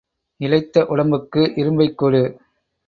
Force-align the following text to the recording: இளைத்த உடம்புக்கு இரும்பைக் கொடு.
இளைத்த 0.39 0.85
உடம்புக்கு 0.85 1.53
இரும்பைக் 1.55 1.97
கொடு. 1.97 2.23